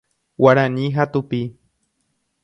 [0.43, 1.41] Guarani ha tupi.